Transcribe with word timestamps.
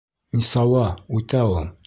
Нисауа, 0.39 0.87
үтә 1.19 1.45
ул... 1.53 1.63